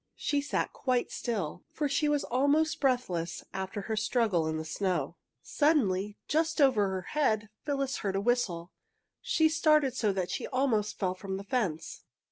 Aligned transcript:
She 0.15 0.41
sat 0.41 0.73
quite 0.73 1.11
still, 1.11 1.63
for 1.71 1.87
she 1.87 2.09
was 2.09 2.23
almost 2.23 2.81
breathless 2.81 3.43
after 3.53 3.81
her 3.81 3.95
struggle 3.95 4.47
in 4.47 4.57
the 4.57 4.65
snow. 4.65 5.15
Suddenly, 5.43 6.17
just 6.27 6.59
over 6.59 6.89
her 6.89 7.01
head, 7.13 7.49
Phyllis 7.63 7.97
heard 7.97 8.15
a 8.15 8.19
whistle. 8.19 8.71
She 9.21 9.47
started 9.47 9.95
so 9.95 10.11
that 10.11 10.31
she 10.31 10.47
almost 10.47 10.97
fell 10.97 11.13
from 11.13 11.37
the 11.37 11.43
fence. 11.43 12.01